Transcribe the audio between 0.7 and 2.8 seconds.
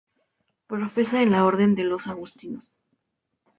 Profesa en la orden de los Agustinos.